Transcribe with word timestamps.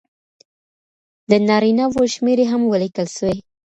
د 1.29 1.31
نارینه 1.47 1.85
وو 1.91 2.03
شمېرې 2.13 2.45
هم 2.51 2.61
ولیکل 2.71 3.07
سوې. 3.17 3.37